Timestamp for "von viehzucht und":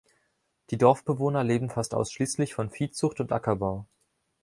2.55-3.31